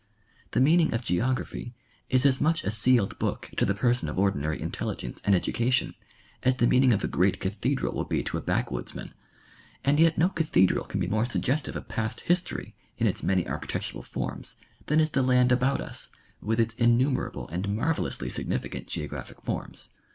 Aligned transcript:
The 0.53 0.59
mean 0.61 0.79
ing 0.79 0.93
of 0.95 1.05
geography 1.05 1.75
is 2.09 2.25
as 2.25 2.41
much 2.41 2.63
a 2.63 2.71
sealed 2.71 3.19
book 3.19 3.51
to 3.55 3.65
the 3.65 3.75
person 3.75 4.09
of 4.09 4.15
ordi 4.15 4.37
nary 4.37 4.59
intelligence 4.59 5.21
and 5.23 5.35
education 5.35 5.93
as 6.41 6.55
the 6.55 6.65
meaning 6.65 6.91
of 6.91 7.03
a 7.03 7.07
great 7.07 7.39
cathe 7.39 7.59
dral 7.75 7.93
would 7.93 8.09
be 8.09 8.23
to 8.23 8.37
a 8.39 8.41
backwoodsman, 8.41 9.13
and 9.85 9.99
yet 9.99 10.17
no 10.17 10.29
cathedral 10.29 10.85
can 10.85 10.99
be 10.99 11.05
more 11.05 11.25
suggestive 11.29 11.75
of 11.75 11.87
past 11.87 12.21
history 12.21 12.73
in 12.97 13.05
its 13.05 13.21
many 13.21 13.47
architectural 13.47 14.01
forms 14.01 14.55
than 14.87 14.99
is 14.99 15.11
the 15.11 15.21
land 15.21 15.51
about 15.51 15.79
us, 15.79 16.09
with 16.41 16.59
its 16.59 16.73
innumerable 16.79 17.47
and 17.49 17.69
marvelously 17.69 18.27
significant 18.27 18.87
geographic 18.87 19.39
forms. 19.43 19.91